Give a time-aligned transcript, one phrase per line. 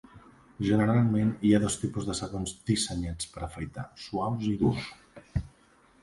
[0.67, 4.89] Generalment, hi ha dos tipus de sabons dissenyats per afaitar: suaus i durs.